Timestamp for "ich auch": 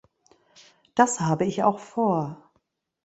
1.45-1.77